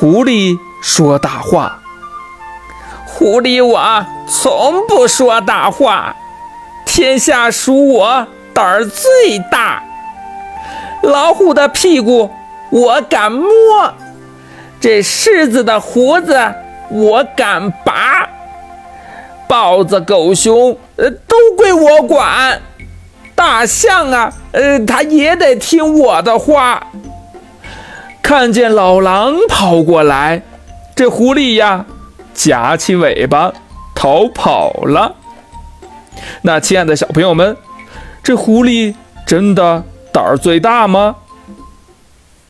[0.00, 1.80] 狐狸说大话。
[3.04, 6.14] 狐狸我从不说大话，
[6.86, 8.24] 天下属我
[8.54, 9.82] 胆儿最大。
[11.02, 12.30] 老虎的屁股
[12.70, 13.48] 我敢摸，
[14.78, 16.54] 这狮子的胡子
[16.90, 18.28] 我敢拔，
[19.48, 22.62] 豹子、狗熊呃都归我管，
[23.34, 26.86] 大象啊呃它也得听我的话。
[28.28, 30.42] 看见老狼跑过来，
[30.94, 31.86] 这狐狸呀。
[32.34, 33.50] 夹起尾巴
[33.94, 35.14] 逃跑了。
[36.42, 37.56] 那亲爱的小朋友们，
[38.22, 38.94] 这狐狸
[39.26, 39.82] 真的
[40.12, 41.16] 胆儿最大吗？